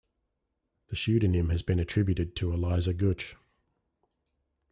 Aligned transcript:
The 0.87 0.95
pseudonym 0.95 1.49
has 1.51 1.61
been 1.61 1.79
attributed 1.79 2.35
to 2.37 2.51
Eliza 2.51 2.91
Gutch. 2.91 3.35